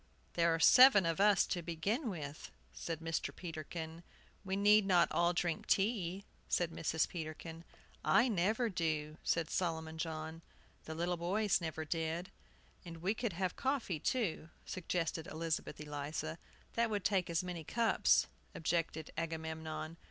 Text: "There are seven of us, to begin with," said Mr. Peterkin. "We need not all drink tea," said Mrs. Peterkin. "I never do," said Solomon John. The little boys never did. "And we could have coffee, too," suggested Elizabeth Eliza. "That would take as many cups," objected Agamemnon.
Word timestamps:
"There 0.33 0.51
are 0.55 0.59
seven 0.59 1.05
of 1.05 1.19
us, 1.21 1.45
to 1.45 1.61
begin 1.61 2.09
with," 2.09 2.49
said 2.73 3.01
Mr. 3.01 3.29
Peterkin. 3.35 4.01
"We 4.43 4.55
need 4.55 4.87
not 4.87 5.11
all 5.11 5.31
drink 5.31 5.67
tea," 5.67 6.25
said 6.49 6.71
Mrs. 6.71 7.07
Peterkin. 7.07 7.63
"I 8.03 8.27
never 8.27 8.67
do," 8.67 9.19
said 9.23 9.51
Solomon 9.51 9.99
John. 9.99 10.41
The 10.85 10.95
little 10.95 11.17
boys 11.17 11.61
never 11.61 11.85
did. 11.85 12.31
"And 12.83 12.97
we 12.97 13.13
could 13.13 13.33
have 13.33 13.55
coffee, 13.55 13.99
too," 13.99 14.49
suggested 14.65 15.27
Elizabeth 15.27 15.79
Eliza. 15.79 16.39
"That 16.73 16.89
would 16.89 17.03
take 17.05 17.29
as 17.29 17.43
many 17.43 17.63
cups," 17.63 18.25
objected 18.55 19.11
Agamemnon. 19.15 19.97